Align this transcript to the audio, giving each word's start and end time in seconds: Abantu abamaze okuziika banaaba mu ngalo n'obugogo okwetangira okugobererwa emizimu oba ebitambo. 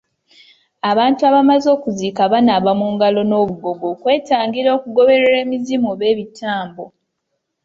Abantu 0.91 1.21
abamaze 1.29 1.67
okuziika 1.75 2.21
banaaba 2.33 2.71
mu 2.79 2.87
ngalo 2.93 3.21
n'obugogo 3.25 3.85
okwetangira 3.93 4.69
okugobererwa 4.77 5.37
emizimu 5.43 5.85
oba 5.93 6.05
ebitambo. 6.13 6.85